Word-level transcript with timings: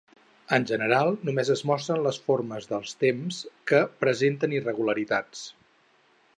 En 0.55 0.63
general 0.69 1.11
només 1.27 1.51
es 1.55 1.61
mostren 1.71 2.01
les 2.07 2.19
formes 2.29 2.67
dels 2.73 2.95
temps 3.05 3.45
que 3.73 3.85
presenten 4.05 4.59
irregularitats. 4.61 5.49